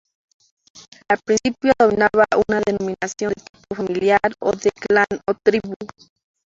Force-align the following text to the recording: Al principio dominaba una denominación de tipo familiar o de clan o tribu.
Al 1.11 1.19
principio 1.23 1.73
dominaba 1.79 2.25
una 2.47 2.59
denominación 2.65 3.33
de 3.37 3.43
tipo 3.43 3.75
familiar 3.75 4.19
o 4.39 4.51
de 4.51 4.71
clan 4.71 5.05
o 5.29 5.35
tribu. 5.45 5.75